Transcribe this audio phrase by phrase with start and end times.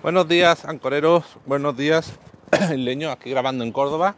[0.00, 1.24] Buenos días, ancoreros.
[1.44, 2.12] Buenos días,
[2.76, 4.14] leño, aquí grabando en Córdoba.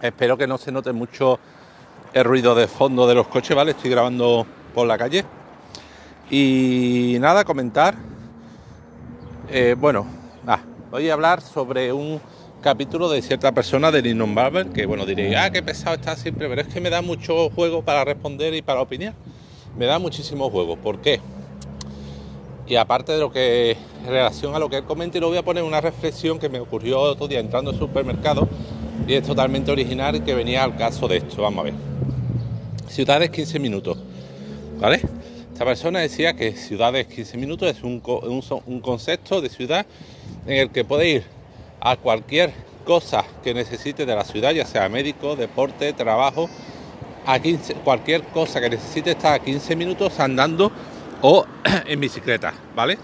[0.00, 1.38] Espero que no se note mucho
[2.14, 3.72] el ruido de fondo de los coches, ¿vale?
[3.72, 5.26] Estoy grabando por la calle.
[6.30, 7.96] Y nada, comentar.
[9.50, 10.06] Eh, bueno,
[10.90, 12.18] voy a hablar sobre un
[12.62, 16.48] capítulo de cierta persona de Linnon Barber, que bueno, diréis, ah, qué pesado está siempre,
[16.48, 19.12] pero es que me da mucho juego para responder y para opinar.
[19.76, 20.76] Me da muchísimo juego.
[20.76, 21.20] ¿Por qué?
[22.66, 25.44] Y aparte de lo que, en relación a lo que él comenta, lo voy a
[25.44, 28.48] poner una reflexión que me ocurrió otro día entrando al supermercado
[29.06, 31.42] y es totalmente original y que venía al caso de esto.
[31.42, 31.74] Vamos a ver.
[32.88, 33.98] Ciudades 15 minutos.
[34.80, 35.00] ¿Vale?
[35.52, 38.02] Esta persona decía que ciudades 15 minutos es un,
[38.66, 39.86] un, concepto de ciudad
[40.46, 41.24] en el que puede ir
[41.80, 42.52] a cualquier
[42.84, 46.50] cosa que necesite de la ciudad, ya sea médico, deporte, trabajo,
[47.24, 50.70] a 15, cualquier cosa que necesite estar a 15 minutos andando
[51.22, 51.46] o
[51.86, 52.98] en bicicleta, ¿vale?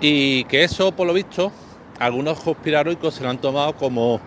[0.00, 1.52] Y que eso, por lo visto,
[1.98, 4.20] algunos conspiranoicos se lo han tomado como,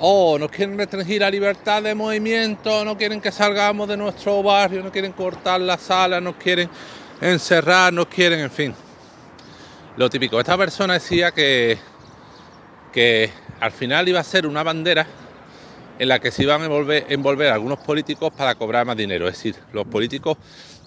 [0.00, 4.82] oh, nos quieren restringir la libertad de movimiento, no quieren que salgamos de nuestro barrio,
[4.82, 6.68] no quieren cortar la sala, nos quieren
[7.20, 8.74] encerrar, nos quieren, en fin.
[9.96, 11.78] Lo típico, esta persona decía que,
[12.92, 15.06] que al final iba a ser una bandera
[15.98, 19.26] en la que se iban a envolver, envolver algunos políticos para cobrar más dinero.
[19.28, 20.36] Es decir, los políticos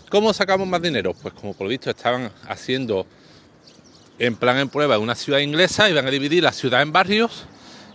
[0.10, 1.14] ¿Cómo sacamos más dinero?
[1.14, 3.06] Pues como por lo visto estaban haciendo
[4.18, 7.46] en plan en prueba una ciudad inglesa, iban a dividir la ciudad en barrios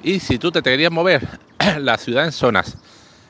[0.00, 1.26] y si tú te querías mover
[1.80, 2.76] la ciudad en zonas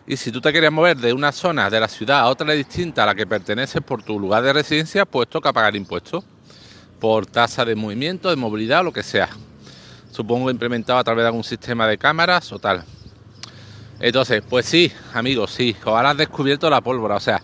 [0.06, 3.04] y si tú te querías mover de una zona de la ciudad a otra distinta
[3.04, 6.22] a la que perteneces por tu lugar de residencia, pues toca pagar impuestos
[7.00, 9.30] por tasa de movimiento, de movilidad o lo que sea.
[10.10, 12.84] Supongo implementado a través de algún sistema de cámaras o tal.
[13.98, 17.42] Entonces, pues sí, amigos, sí, ahora has descubierto la pólvora, o sea,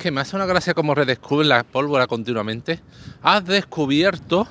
[0.00, 2.80] que me hace una gracia como redescubren la pólvora continuamente.
[3.22, 4.48] Has descubierto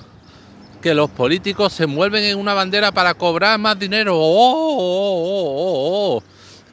[0.79, 4.15] que los políticos se mueven en una bandera para cobrar más dinero.
[4.15, 6.23] ¡Oh, oh, oh, oh!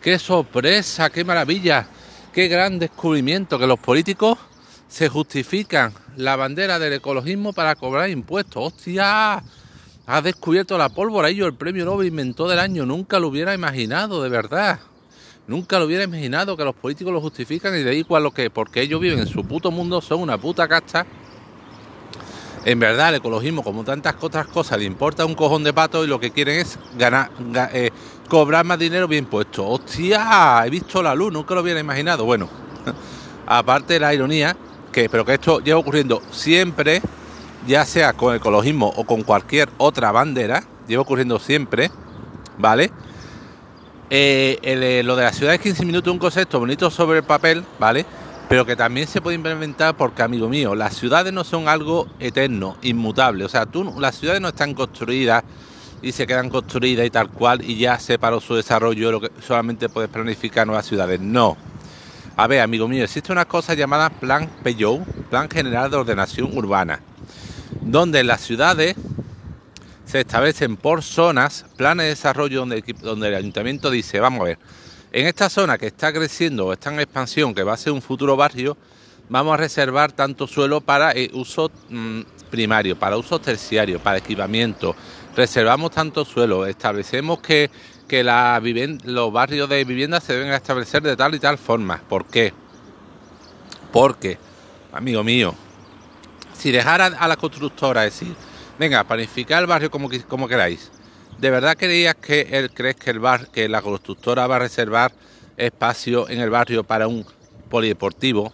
[0.02, 1.08] qué sorpresa!
[1.08, 1.86] ¡Qué maravilla!
[2.32, 3.58] ¡Qué gran descubrimiento!
[3.58, 4.38] Que los políticos
[4.88, 8.74] se justifican la bandera del ecologismo para cobrar impuestos.
[8.74, 9.42] ¡Hostia!
[10.06, 12.84] Has descubierto la pólvora y yo el premio Nobel inventó del año.
[12.84, 14.80] Nunca lo hubiera imaginado, de verdad.
[15.48, 18.50] Nunca lo hubiera imaginado que los políticos lo justifican y de ahí cual lo que,
[18.50, 21.06] porque ellos viven en su puto mundo, son una puta casta.
[22.64, 26.08] En verdad, el ecologismo, como tantas otras cosas, le importa un cojón de pato y
[26.08, 27.30] lo que quieren es ganar,
[27.72, 27.90] eh,
[28.28, 29.68] cobrar más dinero bien puesto.
[29.68, 30.64] ¡Hostia!
[30.66, 32.24] He visto la luz, nunca lo hubiera imaginado.
[32.24, 32.48] Bueno,
[33.46, 34.56] aparte de la ironía,
[34.90, 37.00] que, pero que esto lleva ocurriendo siempre,
[37.68, 41.92] ya sea con ecologismo o con cualquier otra bandera, lleva ocurriendo siempre,
[42.58, 42.90] ¿vale?
[44.08, 47.64] Eh, eh, lo de la ciudad de 15 minutos un concepto bonito sobre el papel,
[47.78, 48.06] ¿vale?
[48.48, 52.76] Pero que también se puede implementar porque, amigo mío, las ciudades no son algo eterno,
[52.82, 53.44] inmutable.
[53.44, 55.42] O sea, tú, las ciudades no están construidas
[56.02, 59.30] y se quedan construidas y tal cual y ya se paró su desarrollo, lo que
[59.44, 61.18] solamente puedes planificar nuevas ciudades.
[61.20, 61.56] No.
[62.36, 67.00] A ver, amigo mío, existe una cosa llamada Plan Peugeot, Plan General de Ordenación Urbana,
[67.80, 68.94] donde las ciudades
[70.06, 74.58] se establecen por zonas planes de desarrollo donde, donde el ayuntamiento dice, vamos a ver,
[75.12, 78.00] en esta zona que está creciendo o está en expansión, que va a ser un
[78.00, 78.76] futuro barrio,
[79.28, 84.94] vamos a reservar tanto suelo para eh, uso mm, primario, para uso terciario, para equipamiento.
[85.34, 87.70] Reservamos tanto suelo, establecemos que,
[88.06, 88.60] que la
[89.04, 92.00] los barrios de vivienda se deben establecer de tal y tal forma.
[92.08, 92.52] ¿Por qué?
[93.92, 94.38] Porque,
[94.92, 95.54] amigo mío,
[96.56, 98.34] si dejara a la constructora decir,
[98.78, 100.90] Venga, planificar el barrio como, como queráis.
[101.38, 105.12] ¿De verdad creías que él crees que el bar, que la constructora va a reservar
[105.56, 107.24] espacio en el barrio para un
[107.70, 108.52] polideportivo,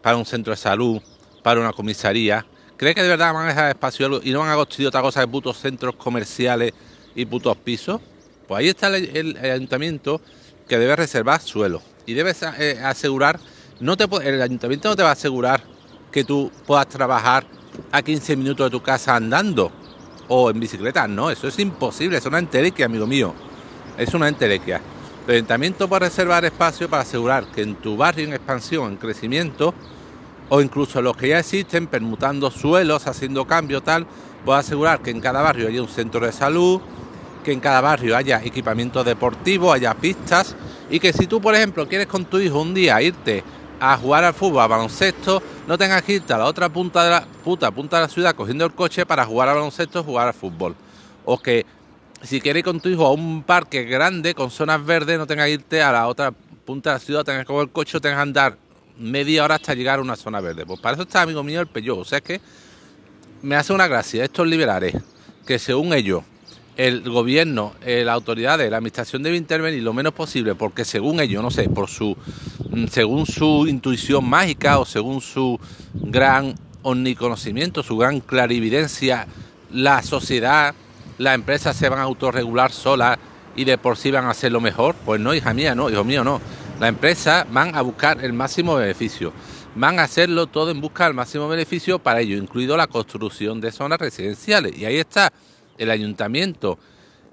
[0.00, 1.02] para un centro de salud,
[1.42, 2.46] para una comisaría?
[2.76, 5.20] ¿Crees que de verdad van a dejar espacio y no van a construir otra cosa
[5.20, 6.72] de putos centros comerciales
[7.16, 8.00] y putos pisos?
[8.46, 10.20] Pues ahí está el, ayuntamiento
[10.68, 13.40] que debe reservar suelo y debe eh, asegurar,
[13.80, 15.62] no te, el ayuntamiento no te va a asegurar
[16.12, 17.44] que tú puedas trabajar
[17.92, 19.70] a 15 minutos de tu casa andando
[20.28, 21.06] o en bicicleta.
[21.06, 23.34] No, eso es imposible, es una entelequia, amigo mío.
[23.96, 24.80] Es una entelequia.
[25.26, 29.72] El ayuntamiento puede reservar espacio para asegurar que en tu barrio en expansión, en crecimiento,
[30.48, 34.06] o incluso los que ya existen, permutando suelos, haciendo cambio, tal,
[34.44, 36.80] puede asegurar que en cada barrio haya un centro de salud,
[37.42, 40.54] que en cada barrio haya equipamiento deportivo, haya pistas,
[40.90, 43.42] y que si tú, por ejemplo, quieres con tu hijo un día irte
[43.80, 47.10] a jugar al fútbol, a baloncesto, no tengas que irte a la otra punta de
[47.10, 50.28] la puta punta de la ciudad cogiendo el coche para jugar al baloncesto o jugar
[50.28, 50.74] al fútbol.
[51.24, 51.66] O que
[52.22, 55.46] si quieres ir con tu hijo a un parque grande con zonas verdes, no tengas
[55.46, 56.32] que irte a la otra
[56.64, 58.56] punta de la ciudad, tengas que coger el coche o tengas que andar
[58.98, 60.64] media hora hasta llegar a una zona verde.
[60.64, 61.98] Pues para eso está, amigo mío, el Peugeot.
[61.98, 62.40] O sea, que
[63.42, 64.94] me hace una gracia estos liberales,
[65.46, 66.22] que según ellos,
[66.76, 71.42] el gobierno, eh, las autoridades, la administración debe intervenir lo menos posible, porque según ellos,
[71.42, 72.16] no sé, por su,
[72.70, 75.58] mm, según su intuición mágica o según su
[75.94, 79.26] gran omniconocimiento, su gran clarividencia,
[79.72, 80.74] la sociedad,
[81.18, 83.18] las empresas se van a autorregular solas
[83.56, 84.96] y de por sí van a hacer lo mejor.
[85.04, 86.40] Pues no, hija mía, no, hijo mío, no.
[86.80, 89.32] Las empresas van a buscar el máximo beneficio
[89.76, 93.72] van a hacerlo todo en busca del máximo beneficio para ello, incluido la construcción de
[93.72, 94.76] zonas residenciales.
[94.76, 95.32] Y ahí está
[95.78, 96.78] el ayuntamiento,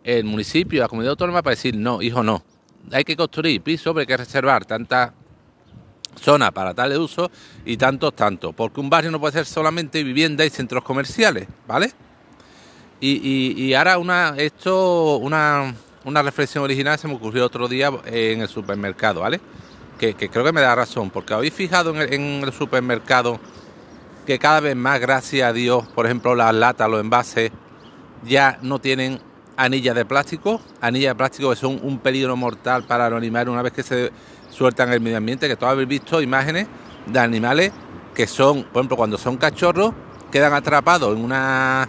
[0.03, 2.43] el municipio, la comunidad autónoma para decir, no, hijo, no.
[2.91, 5.11] Hay que construir pisos, hay que reservar tantas
[6.19, 7.29] zonas para tal uso
[7.65, 8.53] y tantos, tantos.
[8.55, 11.91] Porque un barrio no puede ser solamente vivienda y centros comerciales, ¿vale?
[12.99, 15.73] Y, ahora una, esto, una,
[16.05, 19.41] una reflexión original se me ocurrió otro día en el supermercado, ¿vale?
[20.01, 23.39] que, creo que me da razón, porque habéis fijado en el, supermercado
[24.25, 27.51] que cada vez más, gracias a Dios, por ejemplo, las latas, los envases,
[28.23, 29.19] ya no tienen
[29.57, 33.62] anillas de plástico, anillas de plástico que son un peligro mortal para los animales una
[33.62, 34.12] vez que se
[34.50, 36.68] sueltan en el medio ambiente, que todos habéis visto imágenes
[37.06, 37.71] de animales
[38.13, 39.94] que son, por ejemplo, cuando son cachorros,
[40.31, 41.88] quedan atrapados en una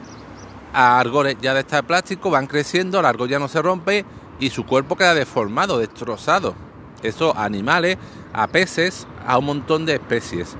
[0.73, 4.05] argolla ya de esta de plástico, van creciendo, la argolla no se rompe
[4.38, 6.55] y su cuerpo queda deformado, destrozado
[7.02, 7.99] esos animales,
[8.32, 10.56] a peces, a un montón de especies.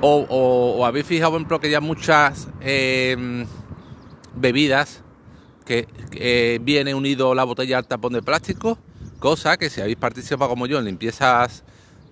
[0.00, 3.46] O, habéis fijado, por ejemplo, que ya muchas em,
[4.36, 5.02] bebidas
[5.64, 8.78] que, eh, viene unido la botella al tapón de plástico,
[9.18, 11.64] cosa que si habéis participado como yo en limpiezas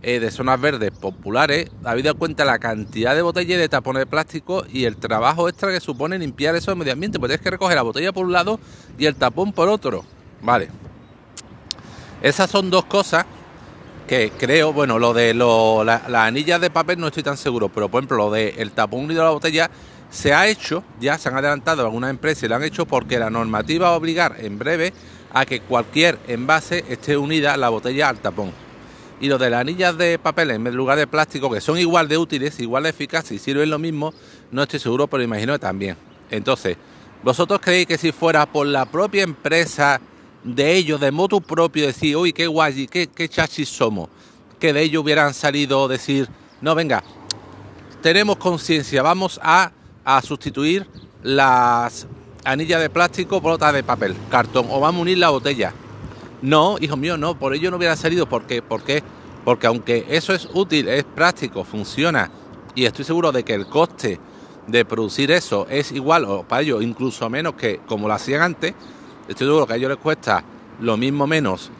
[0.03, 4.07] eh, de zonas verdes populares, habéis dado cuenta la cantidad de botellas de tapones de
[4.07, 7.77] plástico y el trabajo extra que supone limpiar eso medio ambiente, pues tienes que recoger
[7.77, 8.59] la botella por un lado
[8.99, 10.05] y el tapón por otro.
[10.41, 10.69] Vale,
[12.23, 13.27] esas son dos cosas
[14.09, 18.01] que creo, bueno, lo de las anillas de papel no estoy tan seguro, pero por
[18.01, 19.71] ejemplo lo del el tapón unido a la botella
[20.13, 23.31] se ha hecho, ya se han adelantado algunas empresas y lo han hecho porque la
[23.31, 24.93] normativa va a obligar en breve
[25.33, 28.53] a que cualquier envase esté unida la botella al tapón.
[29.23, 32.19] Y lo de las anillas de papel en lugar de plástico, que son igual de
[32.19, 34.13] útiles, igual de eficaces y sirven lo mismo,
[34.51, 35.97] no estoy seguro, pero imagino que también.
[36.31, 36.77] Entonces,
[37.23, 39.99] ¿vosotros creéis que si fuera por la propia empresa
[40.45, 44.11] de ellos, de moto propio, decir, uy, qué guay, qué, qué chachis somos,
[44.61, 46.29] que de ellos hubieran salido decir,
[46.61, 47.03] no, venga,
[48.03, 49.73] tenemos conciencia, vamos a,
[50.23, 50.87] sustituir
[51.23, 52.07] las
[52.45, 55.73] anillas de plástico por otras de papel, cartón, o vamos a unir la botella.
[56.41, 58.63] No, hijo mío, no, por ello no hubiera salido, ¿por qué?
[58.63, 59.03] Porque
[59.67, 62.31] aunque eso es útil, es práctico, funciona,
[62.75, 64.19] y estoy seguro de que el coste
[64.67, 68.75] de producir eso es igual, o para ellos incluso menos que como lo hacían antes,
[69.29, 70.45] estoy seguro que a ellos les cuesta
[70.81, 71.71] lo mismo menos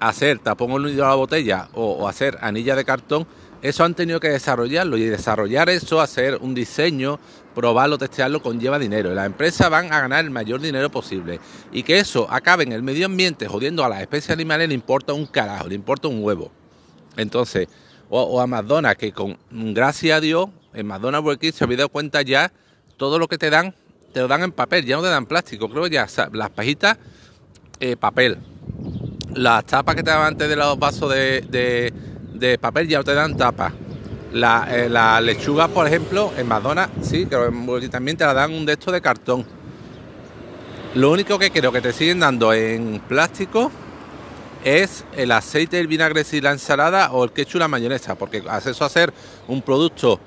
[0.00, 3.26] hacer tapón unido a la botella o, hacer anilla de cartón,
[3.64, 7.18] eso han tenido que desarrollarlo y desarrollar eso, hacer un diseño,
[7.54, 9.10] probarlo, testearlo, conlleva dinero.
[9.10, 11.40] Y las empresas van a ganar el mayor dinero posible.
[11.72, 15.14] Y que eso acabe en el medio ambiente jodiendo a las especies animales le importa
[15.14, 16.50] un carajo, le importa un huevo.
[17.16, 17.68] Entonces,
[18.10, 22.20] o, a McDonald's, que con gracias a Dios, en McDonald's World se había dado cuenta
[22.20, 22.52] ya
[22.98, 23.74] todo lo que te dan
[24.12, 25.70] te lo dan en papel, ya no te dan plástico.
[25.70, 26.98] Creo ya las pajitas,
[27.80, 28.38] eh, papel.
[29.34, 31.92] Las tapas que te daban antes de los vasos de,
[32.60, 33.72] papel ya te dan tapas.
[34.32, 37.50] La, eh, la, lechuga, por ejemplo, en Madonna, sí, creo
[37.80, 39.44] que también te la dan un de estos de cartón.
[40.94, 43.70] Lo único que creo que te siguen dando en plástico
[44.64, 48.70] es el aceite, el vinagre y la ensalada o el ketchup la mayonesa, porque hace
[48.70, 49.12] eso a hacer
[49.46, 50.18] un producto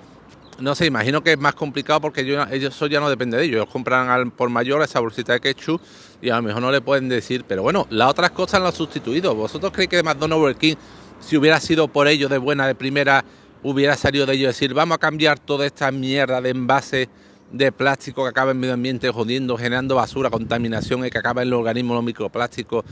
[0.59, 3.55] no sé, imagino que es más complicado porque ellos, eso ya no depende de ellos.
[3.57, 5.81] Ellos compran por mayor esa bolsita de ketchup
[6.21, 7.45] y a lo mejor no le pueden decir.
[7.47, 9.35] Pero bueno, las otras cosas lo han sustituido.
[9.35, 10.75] ¿Vosotros creéis que McDonald's
[11.19, 13.23] si hubiera sido por ellos de buena, de primera,
[13.63, 17.09] hubiera salido de ellos decir, vamos a cambiar toda esta mierda de envase
[17.51, 21.49] de plástico que acaba en medio ambiente jodiendo, generando basura, contaminación y que acaba en
[21.49, 22.85] los organismos, los microplásticos?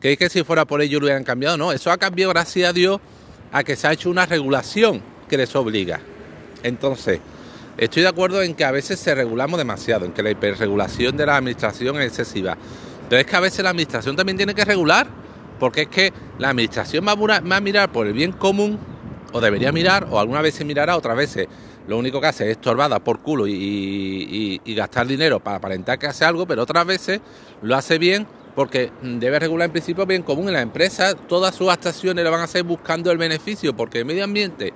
[0.00, 1.56] ¿Creéis que si fuera por ellos lo hubieran cambiado?
[1.56, 3.00] No, eso ha cambiado gracias a Dios
[3.52, 6.00] a que se ha hecho una regulación que les obliga.
[6.62, 7.20] Entonces,
[7.76, 11.26] estoy de acuerdo en que a veces se regulamos demasiado, en que la hiperregulación de
[11.26, 12.56] la administración es excesiva.
[13.08, 15.08] Pero es que a veces la administración también tiene que regular,
[15.60, 18.78] porque es que la administración va a, mirar por el bien común,
[19.32, 21.46] o debería mirar, o alguna vez se mirará, otras veces
[21.86, 26.24] lo único que hace es estorbada por culo y, gastar dinero para aparentar que hace
[26.24, 27.20] algo, pero otras veces
[27.62, 28.26] lo hace bien
[28.56, 32.40] porque debe regular en principio bien común en la empresa, todas sus actuaciones lo van
[32.40, 34.72] a hacer buscando el beneficio, porque el medio ambiente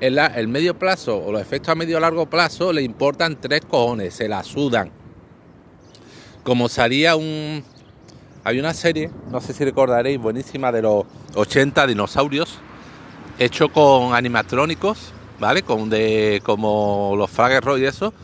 [0.00, 4.28] el medio plazo o los efectos a medio largo plazo le importan tres cojones, se
[4.28, 4.90] la sudan.
[6.42, 7.64] Como salía un.
[8.46, 11.02] Hay una serie, no sé si recordaréis, buenísima de los
[11.34, 12.60] 80 dinosaurios,
[13.40, 15.64] hecho con animatrónicos, ¿vale?
[15.64, 18.14] Con de, como los Fraggle Roy y eso.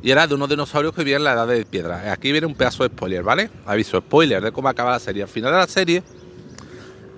[0.00, 2.12] y era de unos dinosaurios que vivían en la edad de piedra.
[2.12, 3.50] Aquí viene un pedazo de spoiler, ¿vale?
[3.66, 5.24] Aviso, spoiler de cómo acaba la serie.
[5.24, 6.04] Al final de la serie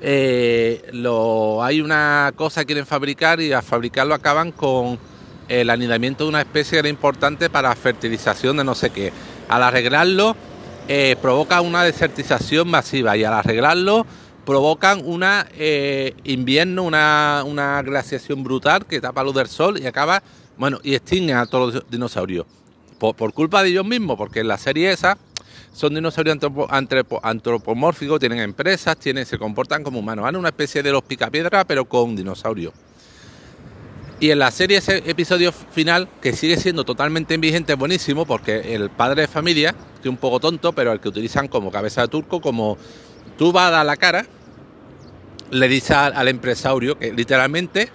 [0.01, 0.91] eh,
[1.61, 4.99] hay una cosa que quieren fabricar y a fabricarlo acaban con
[5.51, 9.13] el anidamiento de una especie que era importante para fertilización de no sé qué.
[9.51, 10.35] Al arreglarlo
[10.89, 14.07] eh, provoca una desertización masiva y al arreglarlo
[14.45, 20.23] provocan una eh, invierno, una, una, glaciación brutal que tapa luz del sol y acaba,
[20.59, 22.47] bueno, y extingue a todos los dinosaurios.
[22.99, 25.17] Por, por culpa de ellos mismos, porque en la serie esa
[25.75, 26.39] son dinosaurios
[27.23, 30.23] antropomórficos, tienen empresas, tienen, se comportan como humanos.
[30.23, 32.73] Van una especie de los picapiedra, pero con dinosaurios.
[34.21, 38.89] Y en la serie ese episodio final, que sigue siendo totalmente vigente, buenísimo, porque el
[38.89, 42.09] padre de familia, que es un poco tonto, pero el que utilizan como cabeza de
[42.09, 42.79] turco, como
[43.37, 44.25] tú vas a dar la cara,
[45.51, 47.89] le dice al, empresario que literalmente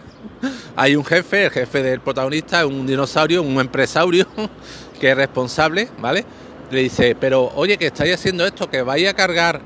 [0.76, 4.28] hay un jefe, el jefe del protagonista, un dinosaurio, un empresario
[5.00, 6.26] que es responsable, ¿vale?
[6.70, 9.62] Le dice, pero oye, que estáis haciendo esto, que vais a cargar,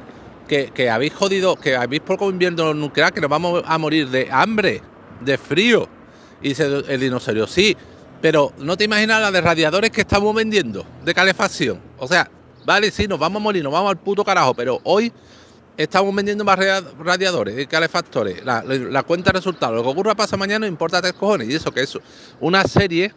[0.48, 4.30] que, que habéis jodido, que habéis poco invierno nuclear, que nos vamos a morir de
[4.32, 4.82] hambre,
[5.20, 5.90] de frío.
[6.44, 7.76] Y dice el dinosaurio, sí,
[8.22, 11.82] pero no te imaginas la de radiadores que estamos vendiendo, de calefacción.
[11.98, 12.30] O sea,
[12.66, 15.12] vale, sí, nos vamos a morir, nos vamos al puto carajo, pero hoy
[15.78, 16.60] estamos vendiendo más
[17.00, 18.44] radiadores y calefactores.
[18.44, 19.76] La, cuenta de resultados.
[19.76, 21.50] Lo que ocurra pasa mañana no importa tres cojones.
[21.50, 21.98] Y eso que es
[22.40, 23.14] una serie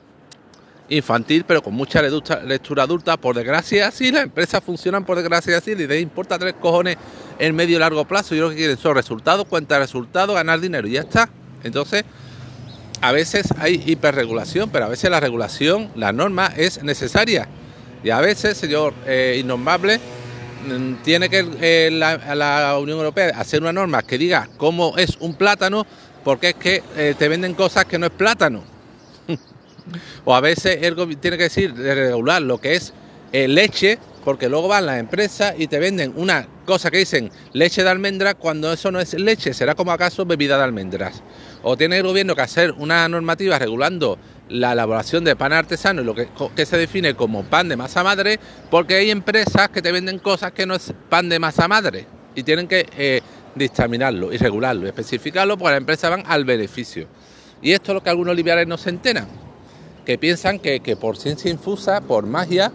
[0.89, 3.17] infantil, pero con mucha lectura adulta.
[3.17, 5.75] Por desgracia, sí, las empresas funcionan por desgracia así.
[5.75, 6.97] Les importa tres cojones
[7.39, 8.35] en medio y largo plazo.
[8.35, 11.29] Y lo que quieren son resultados, cuenta de resultados, ganar dinero y ya está.
[11.63, 12.05] Entonces,
[13.01, 17.49] a veces hay hiperregulación, pero a veces la regulación, la norma es necesaria.
[18.03, 19.43] Y a veces, señor eh,
[20.67, 25.35] Mm, tiene que eh, la, Unión Europea hacer una norma que diga cómo es un
[25.35, 25.87] plátano,
[26.25, 28.65] porque es que eh, te venden cosas que no es plátano.
[30.25, 32.93] o a veces él tiene que decir de regular lo que es
[33.33, 37.83] eh, leche, porque luego van las empresas y te venden una cosa que dicen leche
[37.83, 41.23] de almendra cuando eso no es leche, será como acaso bebida de almendras.
[41.63, 44.19] O tiene el gobierno que hacer una normativa regulando
[44.51, 48.39] la elaboración de pan artesano y lo que, se define como pan de masa madre,
[48.71, 52.43] porque hay empresas que te venden cosas que no es pan de masa madre y
[52.43, 53.23] tienen que eh,
[53.55, 57.09] dictaminarlo y regularlo, especificarlo, porque las empresas van al beneficio.
[57.63, 59.27] Y esto es lo que algunos liberales no se enteran,
[60.05, 62.71] que piensan que, por ciencia infusa, por magia,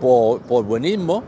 [0.00, 1.24] por buenismo,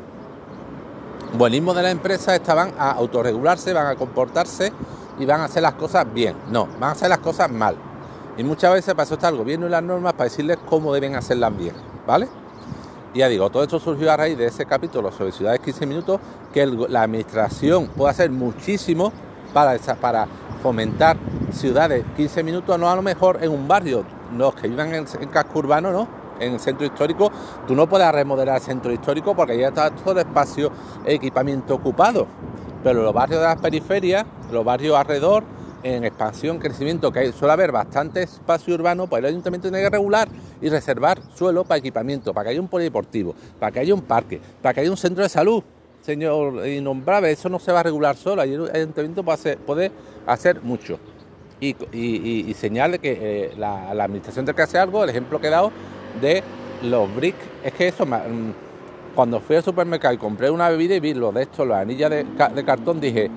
[1.35, 4.73] buenismo de la empresa, estaban a autorregularse, van a comportarse
[5.18, 6.37] y van a hacer las cosas bien.
[6.50, 7.76] No, van a hacer las cosas mal.
[8.37, 11.56] Y muchas veces pasó hasta el gobierno y las normas para decirles cómo deben hacerlas
[11.56, 11.75] bien,
[12.06, 12.28] ¿vale?
[13.12, 16.20] Y ya digo, todo esto surgió a raíz de ese capítulo sobre ciudades 15 minutos,
[16.52, 19.12] que la administración puede hacer muchísimo
[19.52, 20.28] para, para
[20.62, 21.16] fomentar
[21.52, 24.04] ciudades 15 minutos, no a lo mejor en un barrio,
[24.37, 26.17] los que vivan en casco urbano, ¿no?
[26.40, 27.30] En el centro histórico,
[27.66, 30.71] tú no puedes remodelar el centro histórico porque ya está todo el espacio,
[31.04, 32.26] equipamiento ocupado.
[32.83, 35.45] Pero los barrios de las periferias, los barrios alrededor,
[35.83, 40.28] en expansión, crecimiento, que suele haber bastante espacio urbano, pues el ayuntamiento tiene que regular
[40.61, 44.40] y reservar suelo para equipamiento, para que haya un polideportivo, para que haya un parque,
[44.62, 45.62] para que haya un centro de salud.
[46.02, 49.92] Señor innombrable, eso no se va a regular solo, el ayuntamiento puede hacer, puede
[50.26, 50.99] hacer mucho.
[51.61, 55.49] Y, y, señal de que eh, la, administración tiene que hacer algo, el ejemplo que
[55.49, 55.73] he dado
[56.20, 56.42] de
[56.82, 58.52] los bricks, es que eso, mm,
[59.14, 62.10] cuando fui al supermercado y compré una bebida y vi lo de esto, las anillas
[62.10, 63.30] de, cartón, dije,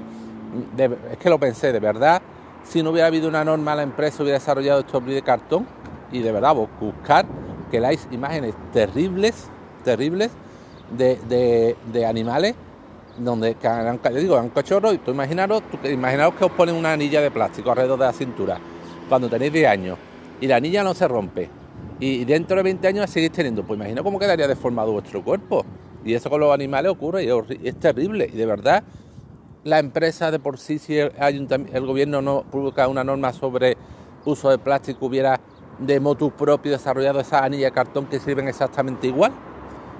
[0.77, 2.21] es que lo pensé, de verdad,
[2.63, 5.65] si no hubiera habido una norma, la empresa hubiera desarrollado estos de cartón
[6.11, 7.25] y de verdad buscar
[7.71, 9.47] que las imágenes terribles,
[9.83, 10.31] terribles
[10.95, 12.55] de, de, animales
[13.17, 17.31] donde yo digo, un cachorro y tú imaginaros, imaginaros que os ponen una anilla de
[17.31, 18.57] plástico alrededor de la cintura
[19.09, 19.97] cuando tenéis 10 años
[20.39, 21.49] y la anilla no se rompe
[22.01, 25.63] y dentro de 20 años la seguís teniendo, pues imagino cómo quedaría deformado vuestro cuerpo.
[26.03, 27.29] Y eso con los animales ocurre y
[27.63, 28.27] es terrible.
[28.33, 28.83] Y de verdad,
[29.63, 33.77] la empresa de por sí, si el, gobierno no publica una norma sobre
[34.25, 35.39] uso de plástico, hubiera
[35.77, 39.31] de motu propio desarrollado esas anillas de cartón que sirven exactamente igual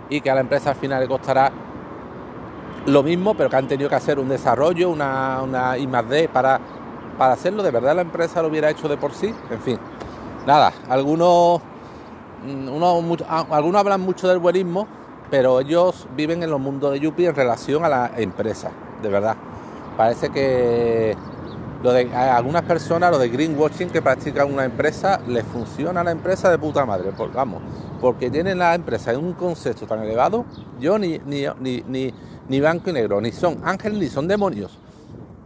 [0.10, 1.52] y que a la empresa al final le costará
[2.88, 6.60] lo mismo, pero que han tenido que hacer un desarrollo, una, una I D para,
[7.20, 7.62] para hacerlo.
[7.62, 9.32] ¿De verdad la empresa lo hubiera hecho de por sí?
[9.52, 9.78] En fin,
[10.48, 11.62] nada, algunos,
[12.44, 14.88] mm, unos, algunos hablan mucho del buenismo,
[15.30, 18.72] pero ellos viven en los mundos de Yupi en relación a la empresa,
[19.02, 19.36] de verdad.
[19.98, 21.16] Parece que
[21.84, 26.12] lo de, algunas personas lo de greenwashing que practican una empresa les funciona a la
[26.12, 27.62] empresa de puta madre, por, vamos,
[28.00, 30.46] porque tienen la empresa en un concepto tan elevado,
[30.80, 32.14] yo ni, ni, ni,
[32.48, 34.78] ni, blanco y negro, ni son ángeles ni son demonios,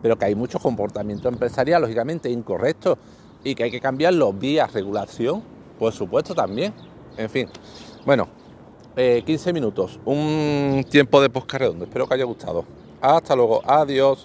[0.01, 2.97] pero que hay mucho comportamiento empresarial lógicamente incorrecto
[3.43, 5.41] y que hay que cambiarlo vía regulación,
[5.77, 6.73] por supuesto también,
[7.17, 7.49] en fin,
[8.05, 8.27] bueno,
[8.95, 11.83] eh, 15 minutos, un tiempo de posca redondo.
[11.83, 12.63] Espero que haya gustado.
[13.01, 14.23] Hasta luego, adiós.